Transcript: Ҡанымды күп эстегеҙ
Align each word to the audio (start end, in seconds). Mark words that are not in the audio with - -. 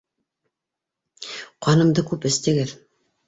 Ҡанымды 1.67 2.05
күп 2.09 2.25
эстегеҙ 2.33 2.73